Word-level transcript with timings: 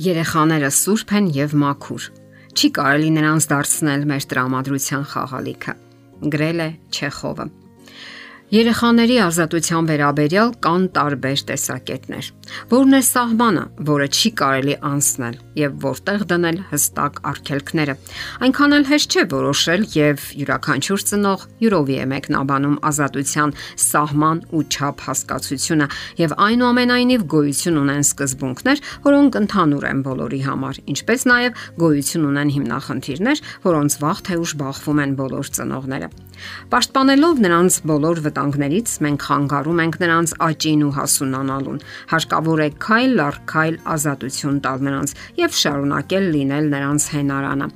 Երեխաները 0.00 0.68
սուրբ 0.72 1.10
են 1.18 1.26
եւ 1.36 1.54
մաքուր։ 1.60 2.04
Չի 2.56 2.68
կարելի 2.76 3.08
նրանց 3.16 3.46
դարձնել 3.50 4.04
մեր 4.08 4.26
տրամադրության 4.30 5.02
խաղալիքը։ 5.10 5.74
Գրել 6.32 6.62
է 6.64 6.68
Չեխովը։ 6.96 7.46
Երեխաների 8.56 9.18
ազատության 9.26 9.90
վերաբերյալ 9.90 10.54
կան 10.64 10.86
տարբեր 10.96 11.42
տեսակետներ։ 11.50 12.30
Որն 12.70 12.96
է 12.96 13.00
սահմանը, 13.06 13.64
որը 13.90 14.06
չի 14.10 14.30
կարելի 14.40 14.74
անցնել 14.90 15.36
եւ 15.60 15.76
որտեղ 15.84 16.24
դնել 16.30 16.58
հստակ 16.70 17.20
արգելքները։ 17.30 17.94
Այնքան 18.46 18.76
էլ 18.76 18.86
հեշտ 18.90 19.16
չէ 19.16 19.24
որոշել 19.34 19.86
եւ 19.96 20.24
յուրաքանչյուր 20.40 21.04
ծնող 21.10 21.44
յուրովի 21.64 21.96
է 22.00 22.06
մեկնաբանում 22.10 22.76
ազատության 22.90 23.54
սահման 23.84 24.42
ու 24.50 24.64
չափ 24.70 25.04
հասկացությունը 25.10 25.88
եւ 26.20 26.34
այնուամենայնիվ 26.46 27.26
գոյություն 27.34 27.80
ունեն 27.80 28.04
սկզբունքներ, 28.10 28.82
որոնք 29.10 29.38
ընդհանուր 29.40 29.86
են 29.90 30.02
բոլորի 30.06 30.40
համար, 30.46 30.82
ինչպես 30.94 31.26
նաեւ 31.30 31.62
գոյություն 31.80 32.26
ունեն 32.30 32.54
հիմնախնդիրներ, 32.56 33.44
որոնց 33.66 34.00
վաղ 34.00 34.24
թե 34.30 34.40
ուշ 34.40 34.56
բախվում 34.60 35.04
են 35.04 35.16
բոլոր 35.20 35.54
ծնողները։ 35.60 36.10
Պաշտպանելով 36.72 37.40
նրանց 37.44 37.74
բոլոր 37.90 38.20
վտանգներից 38.24 38.92
մենք 39.04 39.24
խանգարում 39.28 39.80
ենք 39.84 39.96
նրանց 40.00 40.32
աճին 40.46 40.84
ու 40.86 40.92
հասունանալուն։ 40.96 41.82
Հարկավոր 42.40 42.60
է 42.64 42.68
քայլ 42.80 43.20
առ 43.20 43.36
քայլ 43.50 43.74
ազատություն 43.92 44.58
տալ 44.64 44.84
նրանց 44.86 45.10
եւ 45.36 45.56
շարունակել 45.60 46.26
լինել 46.32 46.68
նրանց 46.72 47.04
հենարանը։ 47.12 47.66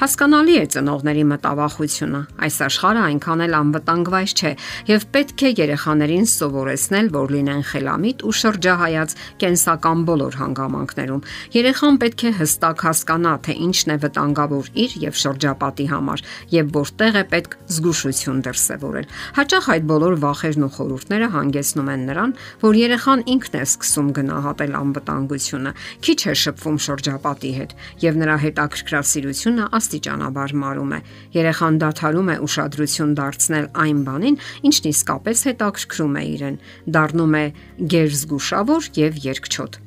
Հասկանալի 0.00 0.54
է 0.58 0.64
ծնողների 0.74 1.22
մտավախությունը։ 1.30 2.20
Այս 2.42 2.56
աշխարհը 2.66 3.02
այնքան 3.08 3.44
էլ 3.46 3.54
անվտանգված 3.58 4.32
չէ 4.42 4.52
եւ 4.88 5.06
պետք 5.14 5.44
է 5.46 5.50
երեխաներին 5.58 6.26
սովորեցնել, 6.34 7.10
որ 7.14 7.32
լինեն 7.36 7.62
խելամիտ 7.68 8.24
ու 8.26 8.34
շրջահայաց 8.42 9.14
կենսական 9.38 10.02
բոլոր 10.08 10.38
հանգամանքներում։ 10.42 11.22
Երեխան 11.54 12.00
պետք 12.02 12.18
է 12.18 12.32
հստակ 12.42 12.84
հասկանա, 12.88 13.32
թե 13.46 13.56
ինչն 13.68 13.94
է 13.94 13.98
վտանգավոր 14.02 14.72
իր 14.82 14.98
եւ 15.06 15.14
շրջապատի 15.22 15.86
համար 15.94 16.24
եւ 16.58 16.74
որտեղ 16.78 17.18
է 17.22 17.24
պետք 17.38 17.56
զգուշություն 17.78 18.42
դրսեւորել։ 18.48 19.08
Հաճախ 19.38 19.70
այդ 19.78 19.88
բոլոր 19.94 20.18
վախերն 20.26 20.66
ու 20.66 20.72
խորհուրդները 20.78 21.28
հանգեցնում 21.38 21.92
են 21.94 22.06
նրան, 22.08 22.36
որ 22.64 22.78
երեխան 22.82 23.24
ինքն 23.38 23.58
է 23.58 23.64
սկսում 23.68 24.07
գնահատել 24.16 24.76
անվտանգությունը, 24.78 25.72
քիչ 26.06 26.18
է 26.18 26.34
շփվում 26.42 26.78
շրջապատի 26.86 27.52
հետ 27.58 27.74
եւ 28.04 28.20
նրա 28.22 28.36
հետաքրքրասիրությունը 28.44 29.68
աստիճանաբար 29.78 30.54
մարում 30.62 30.94
է։ 30.98 31.00
Երեխան 31.38 31.80
դադարում 31.84 32.28
է 32.28 32.38
ուշադրություն 32.48 33.12
դարձնել 33.18 33.68
այն 33.88 34.00
բանին, 34.08 34.40
ինչն 34.68 34.88
իսկապես 34.94 35.44
հետաքրքրում 35.50 36.16
է 36.18 36.24
իրեն, 36.38 36.62
դառնում 36.98 37.36
է 37.38 37.44
գերզգուշավոր 37.96 38.90
եւ 39.02 39.22
երկչոտ։ 39.28 39.82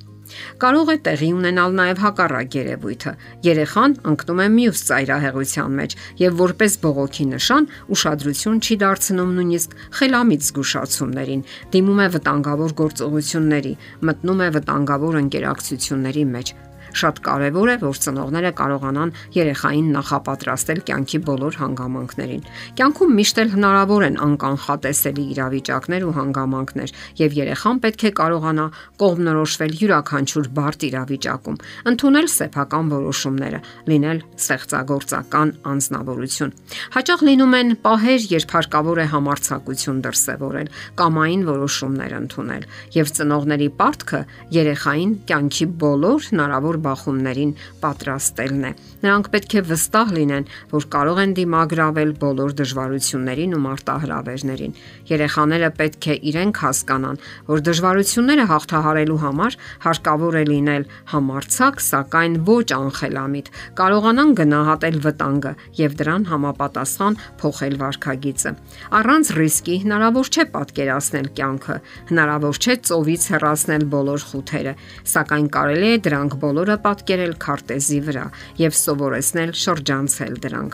Կարող 0.61 0.91
է 0.93 0.97
տեղի 1.07 1.29
ունենալ 1.37 1.77
նաև 1.81 2.01
հակառակ 2.05 2.57
երևույթը։ 2.61 3.13
Երեխան 3.47 3.95
ընկնում 4.11 4.41
է 4.41 4.47
մյուս 4.55 4.83
ծայրահեղության 4.91 5.77
մեջ 5.81 5.95
եւ 6.21 6.41
որպես 6.41 6.77
բողոքի 6.85 7.25
նշան 7.35 7.69
ուշադրություն 7.97 8.61
չի 8.61 8.79
դարձնում 8.85 9.31
նույնիսկ 9.37 9.77
խելամիտ 10.01 10.47
զգուշացումներին, 10.47 11.45
դիմում 11.75 12.01
է 12.01 12.09
վտանգավոր 12.17 12.75
գործողությունների, 12.81 13.73
մտնում 14.11 14.41
է 14.41 14.51
վտանգավոր 14.57 15.21
ընկերակցությունների 15.21 16.25
մեջ, 16.35 16.55
Շատ 16.91 17.21
կարևոր 17.25 17.69
է, 17.71 17.75
որ 17.81 17.99
ծնողները 18.03 18.51
կարողանան 18.57 19.11
երեխային 19.35 19.87
նախապատրաստել 19.95 20.79
կյանքի 20.89 21.19
բոլոր 21.27 21.57
հանգամանքներին։ 21.61 22.41
Կյանքում 22.81 23.13
միշտ 23.21 23.41
էլ 23.41 23.51
հնարավոր 23.55 24.05
են 24.07 24.17
անկանխատեսելի 24.25 25.25
իրավիճակներ 25.31 26.05
ու 26.07 26.15
հանգամանքներ, 26.17 26.93
եւ 27.21 27.37
երեխան 27.41 27.81
պետք 27.85 28.01
է 28.01 28.11
կարողանա 28.21 28.65
կողմնորոշվել 29.01 29.75
յուրաքանչյուր 29.81 30.49
բարդ 30.57 30.85
իրավիճակում, 30.91 31.59
ընդունել 31.91 32.27
սեփական 32.31 32.91
որոշումները, 32.91 33.59
լինել 33.91 34.21
ստեղծագործական 34.41 35.53
անznավորություն։ 35.71 36.53
Հաճախ 36.95 37.23
լինում 37.31 37.55
են 37.61 37.73
պահեր, 37.85 38.21
երբ 38.35 38.55
հարկավոր 38.57 39.01
է 39.01 39.07
համարցակություն 39.11 40.01
դրսևորել, 40.05 40.71
կամային 41.01 41.43
որոշումներ 41.51 42.15
ընդունել, 42.21 42.67
եւ 42.97 43.11
ծնողների 43.21 43.69
պարտքը 43.81 44.21
երեխային 44.57 45.11
կյանքի 45.31 45.67
բոլոր 45.81 46.27
հնարավոր 46.31 46.80
բախումներին 46.87 47.53
պատրաստելն 47.83 48.67
է։ 48.71 48.73
Նրանք 49.01 49.29
պետք 49.33 49.53
է 49.57 49.61
վստահ 49.65 50.11
լինեն, 50.13 50.45
որ 50.71 50.83
կարող 50.93 51.19
են 51.21 51.31
դիմագրավել 51.37 52.11
բոլոր 52.21 52.51
դժվարություններին 52.59 53.55
ու 53.57 53.61
մարտահրավերներին։ 53.65 54.75
Երեխաները 55.09 55.69
պետք 55.79 56.07
է 56.11 56.15
իրենք 56.31 56.61
հասկանան, 56.61 57.17
որ 57.49 57.63
դժվարությունները 57.65 58.45
հաղթահարելու 58.51 59.17
համար 59.25 59.57
հարկավոր 59.85 60.37
է 60.37 60.43
լինել 60.51 60.85
համարցակ, 61.11 61.81
սակայն 61.81 62.35
ոչ 62.51 62.67
անխելամիտ, 62.77 63.51
կարողանան 63.81 64.35
գնահատել 64.41 64.97
վտանգը 65.05 65.53
եւ 65.81 65.97
դրան 66.01 66.27
համապատասխան 66.31 67.17
փոխել 67.41 67.75
վարքագիծը։ 67.81 68.53
Առանց 69.01 69.33
ռիսկի 69.41 69.75
հնարավոր 69.81 70.31
չէ 70.31 70.45
պատկերացնել 70.53 71.27
կյանքը, 71.41 71.77
հնարավոր 72.11 72.61
չէ 72.61 72.77
ծովից 72.91 73.27
հեռացնել 73.31 73.85
բոլոր 73.91 74.25
խութերը, 74.29 74.73
սակայն 75.11 75.47
կարելի 75.57 75.89
է 75.91 75.99
դրանք 76.05 76.37
բոլորը 76.41 76.77
պատկերել 76.85 77.35
քարտեզի 77.41 77.99
վրա 78.11 78.25
եւ 78.61 78.77
սովորեցնել 78.91 79.51
շրջանցել 79.55 80.33
դրանք։ 80.43 80.73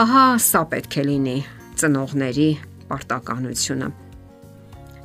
Ահա 0.00 0.24
սա 0.40 0.60
պետք 0.72 0.94
է 1.00 1.02
լինի 1.08 1.34
ծնողների 1.80 2.46
պարտականությունը։ 2.88 3.88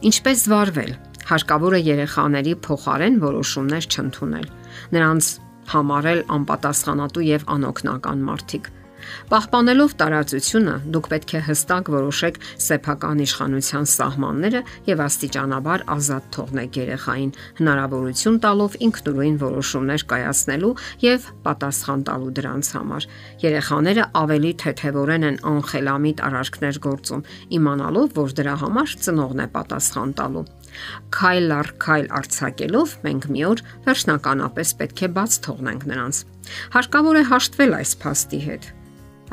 Ինչպես 0.10 0.44
վարվել։ 0.54 0.94
Հարկավոր 1.24 1.76
է 1.78 1.82
երեխաների 1.88 2.54
փոխարեն 2.68 3.20
որոշումներ 3.24 3.88
չընդունել։ 3.92 4.48
Նրանց 4.96 5.30
համարել 5.74 6.22
անպատասխանատու 6.38 7.28
եւ 7.28 7.46
անօքնական 7.56 8.26
մարդիկ 8.30 8.72
Պահպանելով 9.32 9.94
տարածությունը, 10.00 10.76
դուք 10.94 11.08
պետք 11.14 11.34
է 11.34 11.42
հստակ 11.48 11.92
որոշեք 11.94 12.40
սեփական 12.66 13.22
իշխանության 13.24 13.88
սահմանները 13.94 14.62
եւ 14.90 15.04
աստիճանաբար 15.04 15.86
ազատ 15.96 16.28
թողնեք 16.38 16.80
երեխային, 16.84 17.32
հնարավորություն 17.60 18.40
տալով 18.44 18.78
ինքնուրույն 18.88 19.38
որոշումներ 19.44 20.06
կայացնելու 20.14 20.74
եւ 21.04 21.30
պատասխան 21.48 22.04
տալու 22.10 22.34
դրանց 22.40 22.72
համար։ 22.78 23.08
Երեխաները 23.44 24.08
ավելի 24.24 24.52
թեթևորեն 24.64 25.28
են 25.30 25.40
անխելամիտ 25.54 26.26
արարքներ 26.28 26.82
գործում, 26.88 27.26
իմանալով, 27.60 28.14
որ 28.20 28.38
դրա 28.40 28.56
համար 28.64 28.98
ծնողն 29.08 29.44
է 29.44 29.48
պատասխան 29.58 30.14
տալու։ 30.20 30.46
Քայլ 31.14 31.52
առ 31.54 31.72
քայլ 31.84 32.08
արྩակելով 32.20 32.96
մենք 33.06 33.28
մի 33.34 33.44
օր 33.50 33.66
վերջնականապես 33.88 34.76
պետք 34.82 35.04
է 35.08 35.12
բաց 35.18 35.42
թողնենք 35.48 35.90
նրանց։ 35.94 36.24
Հարկավոր 36.78 37.20
է 37.22 37.28
հաշտվել 37.34 37.78
այս 37.82 38.00
փաստի 38.04 38.42
հետ 38.48 38.72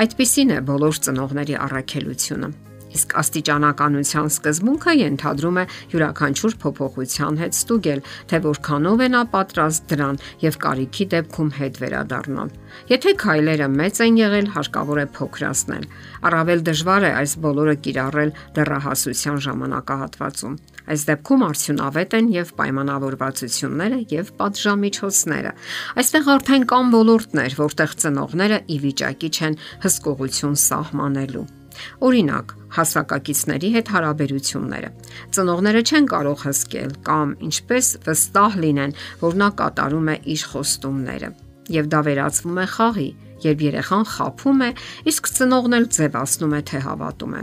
Այդպիսին 0.00 0.52
է 0.54 0.58
բոլոր 0.64 0.98
ծնողների 1.04 1.56
առաքելությունը։ 1.60 2.48
Իսկ 2.90 3.14
աստիճանականության 3.20 4.30
սկզբունքը 4.34 4.94
ենթադրում 5.00 5.60
է 5.60 5.64
յուրաքանչյուր 5.94 6.56
փոփոխության 6.64 7.38
հետ 7.40 7.58
ստուգել, 7.60 8.00
թե 8.30 8.40
որքանով 8.46 9.04
է 9.04 9.08
նա 9.14 9.22
պատրաստ 9.34 9.86
դրան 9.92 10.20
եւ 10.44 10.58
կարիքի 10.64 11.06
դեպքում 11.14 11.50
հետ 11.60 11.80
վերադառնալ։ 11.84 12.50
Եթե 12.90 13.14
քայլերը 13.20 13.68
մեծ 13.76 14.02
են 14.06 14.18
եղել, 14.20 14.50
հարկավոր 14.56 15.00
է 15.00 15.06
փոքրացնել։ 15.20 15.84
Առավել 16.30 16.64
դժվար 16.70 17.06
է 17.06 17.12
այս 17.20 17.32
բոլորը 17.44 17.76
կիրառել 17.86 18.34
դեռահասության 18.58 19.38
ժամանակահատվածում։ 19.46 20.58
Այս 20.90 21.04
դեպքում 21.10 21.44
արդյունավետ 21.46 22.16
են 22.18 22.30
եւ 22.34 22.52
պայմանավորվածությունները 22.60 24.00
եւ 24.10 24.32
պատժամիջոցները։ 24.40 25.54
Այստեղ 26.02 26.32
արդեն 26.34 26.66
կան 26.74 26.92
ոլորտներ, 26.96 27.56
որտեղ 27.60 27.96
ծնողները 28.02 28.60
ի 28.66 28.82
վիճակի 28.88 29.32
չեն 29.38 29.58
հսկողություն 29.86 30.60
սահմանելու։ 30.66 31.59
Օրինակ, 32.06 32.54
հասակակիցների 32.76 33.70
հետ 33.76 33.92
հարաբերությունները։ 33.94 34.90
Ծնողները 35.36 35.82
չեն 35.90 36.10
կարող 36.10 36.44
հսկել 36.46 36.92
կամ 37.06 37.32
ինչպես 37.50 37.92
վստահ 38.06 38.58
լինեն, 38.64 38.96
որ 39.20 39.38
նա 39.40 39.48
կատարում 39.60 40.10
է 40.10 40.16
իր 40.34 40.44
խոստումները։ 40.50 41.30
Եվ 41.70 41.90
դա 41.90 42.00
վերածվում 42.10 42.60
է 42.60 42.66
խաղի, 42.74 43.08
երբ 43.46 43.64
երեխան 43.70 44.04
խափում 44.10 44.60
է, 44.66 44.70
իսկ 45.10 45.32
ծնողն 45.38 45.76
էլ 45.80 45.88
ձևացնում 45.96 46.54
է, 46.58 46.60
թե 46.70 46.84
հավատում 46.86 47.34
է։ 47.40 47.42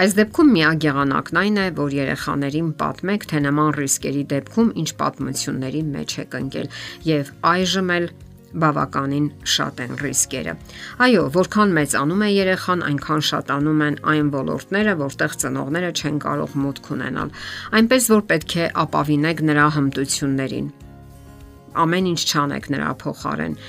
Այս 0.00 0.14
դեպքում 0.16 0.50
միակ 0.54 0.84
եղանակն 0.86 1.38
այն 1.40 1.56
է, 1.60 1.64
որ 1.76 1.94
երեխաներին 1.98 2.68
պատմեք, 2.80 3.24
թե 3.30 3.40
նման 3.44 3.72
ռիսկերի 3.76 4.22
դեպքում 4.30 4.70
ինչ 4.80 4.90
պատմությունների 5.00 5.82
մեջ 5.90 6.14
եք 6.22 6.36
ընկել 6.40 6.70
եւ 7.10 7.32
այժմ 7.50 7.90
էլ 7.96 8.06
բավականին 8.50 9.26
շատ 9.54 9.80
են 9.84 9.96
ռիսկերը։ 10.00 10.54
Այո, 11.06 11.24
որքան 11.36 11.74
մեծանում 11.78 12.24
է 12.26 12.30
երեխան, 12.34 12.84
այնքան 12.90 13.24
շատանում 13.30 13.82
են 13.86 13.98
այն 14.12 14.30
ոլորտները, 14.34 14.94
որտեղ 15.00 15.36
ծնողները 15.44 15.90
չեն 15.94 16.20
կարող 16.26 16.56
մուտք 16.64 16.92
ունենալ։ 16.96 17.34
Այնպես 17.80 18.08
որ 18.14 18.22
պետք 18.30 18.56
է 18.60 18.70
ապավինեք 18.84 19.44
նրա 19.50 19.66
հմտություններին։ 19.78 20.70
Ամեն 21.80 22.08
ինչ 22.10 22.20
չանեք 22.26 22.64
նրա 22.74 22.94
փոխարեն, 23.04 23.60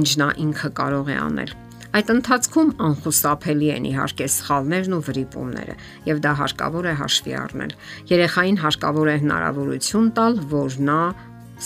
ինչ 0.00 0.08
նա 0.20 0.28
ինքը 0.48 0.70
կարող 0.80 1.10
է 1.10 1.18
անել։ 1.20 1.58
Այդ 1.90 2.10
ընթացքում 2.12 2.68
անխուսափելի 2.86 3.68
են 3.74 3.86
իհարկե 3.90 4.26
սխալներն 4.30 4.92
ու 4.94 5.00
վրիպումները, 5.08 5.74
եւ 6.06 6.20
դա 6.22 6.34
հարկավոր 6.38 6.86
է 6.86 6.92
հաշվի 7.00 7.34
առնել։ 7.40 7.72
Երեխային 8.12 8.60
հարկավոր 8.62 9.10
է 9.10 9.16
հնարավորություն 9.24 10.06
տալ, 10.20 10.38
որ 10.54 10.76
նա 10.86 11.00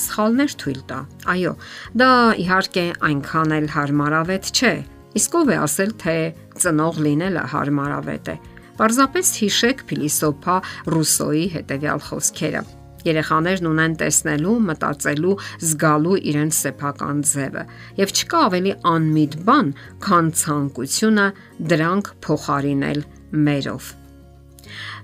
սխալներ 0.01 0.57
թույլ 0.61 0.81
տա։ 0.91 0.99
Այո, 1.35 1.53
դա 2.01 2.11
իհարկե 2.45 2.85
այնքան 3.09 3.55
էլ 3.59 3.69
հարմարավետ 3.75 4.51
չէ։ 4.55 4.75
Իսկ 5.15 5.37
ով 5.41 5.51
է 5.55 5.59
ասել, 5.65 5.91
թե 6.05 6.17
ծնող 6.65 7.03
լինելը 7.05 7.45
հարմարավետ 7.55 8.31
է։ 8.35 8.37
Պարզապես 8.75 9.29
հիշեք 9.41 9.85
փիլիսոփա 9.91 10.57
Ռուսոյի 10.95 11.45
հետևյալ 11.55 12.01
խոսքերը. 12.09 12.63
Երեխաներն 13.05 13.69
ունեն 13.69 13.95
տեսնելու, 14.01 14.55
մտածելու, 14.69 15.35
զգալու 15.69 16.15
իրենց 16.31 16.61
սեփական 16.65 17.19
ձևը, 17.31 17.65
եւ 18.01 18.15
չկա 18.17 18.41
ավելի 18.49 18.73
անմիտ 18.95 19.37
բան, 19.45 19.69
քան 20.07 20.31
ցանկությունը 20.41 21.27
դրանք 21.75 22.11
փոխարինել 22.25 23.05
մերով։ 23.45 23.91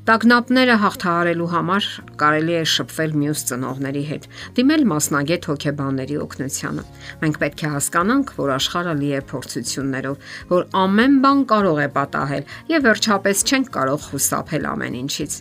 Տագնապները 0.09 0.75
հաղթահարելու 0.81 1.47
համար 1.53 1.87
կարելի 2.21 2.55
է 2.57 2.63
շփվել 2.73 3.11
մյուս 3.21 3.43
ծնողների 3.51 4.05
հետ, 4.11 4.29
դիմել 4.57 4.87
մասնագետ 4.93 5.49
հոգեբանների 5.51 6.17
օգնությանը։ 6.25 6.85
Մենք 7.21 7.41
պետք 7.43 7.65
է 7.69 7.73
հասկանանք, 7.75 8.33
որ 8.41 8.55
աշխարհը 8.57 8.97
լի 9.03 9.13
է 9.19 9.21
փորձություններով, 9.35 10.33
որ 10.57 10.67
ամեն 10.87 11.21
բան 11.27 11.45
կարող 11.53 11.85
է 11.85 11.89
պատահել 12.01 12.51
եւ 12.73 12.89
վերջապես 12.89 13.47
չենք 13.51 13.73
կարող 13.77 14.09
խուսափել 14.09 14.69
ամեն 14.73 15.01
ինչից։ 15.05 15.41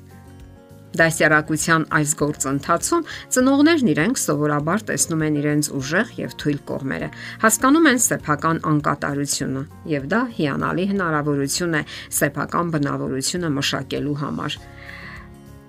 Դասյարակության 0.97 1.83
այս 1.93 2.13
գործընթացում 2.17 3.03
ծնողներն 3.35 3.89
իրենք 3.93 4.19
սովորաբար 4.19 4.85
տեսնում 4.89 5.25
են 5.27 5.35
իրենց 5.41 5.69
ուժեղ 5.77 6.13
եւ 6.17 6.33
թույլ 6.41 6.57
կողմերը, 6.69 7.09
հասկանում 7.43 7.89
են 7.91 8.01
սեփական 8.05 8.61
անկատարությունը 8.71 9.63
եւ 9.93 10.07
դա 10.09 10.21
հիանալի 10.39 10.85
հնարավորություն 10.93 11.77
է 11.77 11.83
սեփական 12.19 12.73
բնավորությունը 12.73 13.53
մշակելու 13.59 14.17
համար։ 14.23 14.57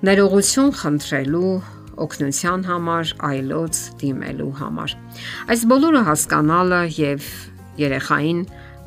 Ներողություն 0.08 0.72
խնդրելու 0.80 1.52
օգնության 2.00 2.62
համար, 2.70 3.14
այլոց 3.28 3.80
դիմելու 4.00 4.52
համար։ 4.60 4.96
Այս 5.52 5.64
բոլորը 5.68 6.02
հասկանալը 6.08 6.80
եւ 6.96 7.26
երեխային 7.80 8.40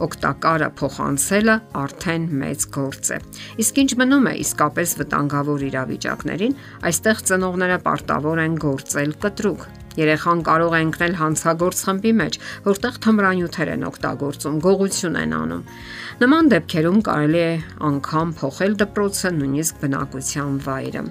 օգտակարը 0.08 0.70
փոխանցելը 0.80 1.56
արդեն 1.84 2.26
մեծ 2.42 2.66
գործ 2.74 3.12
է։ 3.14 3.18
Իսկ 3.64 3.80
ինչ 3.84 3.92
մնում 4.02 4.28
է 4.32 4.34
իսկապես 4.44 4.96
վտանգավոր 5.04 5.66
իրավիճակներին, 5.70 6.58
այստեղ 6.90 7.24
ծնողները 7.30 7.80
պարտավոր 7.88 8.44
են 8.44 8.60
գործել 8.64 9.18
կտրուկ։ 9.24 9.66
Երեխան 9.94 10.40
կարող 10.48 10.74
է 10.74 10.80
ընկնել 10.84 11.14
հանցագործ 11.20 11.82
խմբի 11.86 12.14
մեջ, 12.18 12.38
որտեղ 12.66 12.96
թմրանյութեր 13.06 13.72
են 13.74 13.86
օգտագործում, 13.90 14.56
գողություն 14.66 15.20
են 15.22 15.36
անում։ 15.38 15.68
Նման 16.24 16.50
դեպքերում 16.54 16.98
կարելի 17.10 17.44
է 17.44 17.54
անգամ 17.94 18.34
փոխել 18.42 18.74
դպրոցը, 18.82 19.32
նույնիսկ 19.38 19.84
բնակության 19.84 20.58
վայրը։ 20.66 21.06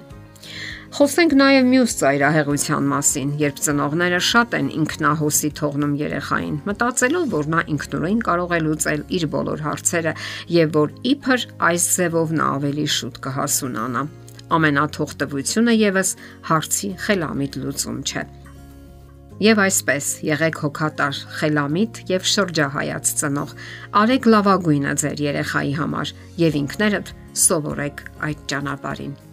Խոսենք 0.93 1.31
նաև 1.33 1.63
մյուս 1.71 1.93
ծայրահեղության 1.97 2.83
մասին, 2.85 3.29
երբ 3.41 3.61
ծնողները 3.65 4.17
շատ 4.27 4.51
են 4.59 4.67
ինքնահոսի 4.77 5.49
թողնում 5.57 5.95
երեխային, 5.97 6.59
մտածելով, 6.69 7.25
որ 7.31 7.49
նա 7.53 7.63
ինքնուրույն 7.73 8.19
կարող 8.27 8.53
է 8.53 8.59
լուծել 8.65 9.01
իր 9.17 9.25
բոլոր 9.33 9.63
հարցերը 9.65 10.13
եւ 10.53 10.77
որ 10.77 10.93
իբր 11.13 11.47
այս 11.71 11.87
ձևով 11.95 12.35
նա 12.37 12.51
ավելի 12.59 12.85
շուտ 12.97 13.17
կհասունանա։ 13.25 14.05
Ամենաթողտվությունը 14.53 15.75
եւս 15.79 16.13
հարցի 16.53 16.93
խելամիտ 17.09 17.59
լուծում 17.63 17.99
չէ։ 18.05 18.25
Եվ 19.49 19.65
այսպես 19.65 20.13
եղեք 20.29 20.61
հոգատար, 20.61 21.25
խելամիտ 21.41 22.01
եւ 22.13 22.31
շրջահայաց 22.37 23.17
ծնող։ 23.23 23.57
Արեք 24.05 24.31
լավագույնը 24.37 24.95
ձեր 25.01 25.27
երեխայի 25.33 25.75
համար 25.81 26.15
եւ 26.45 26.63
ինքներդ 26.63 27.13
սովորեք 27.49 28.09
այդ 28.29 28.49
ճանապարհին։ 28.53 29.32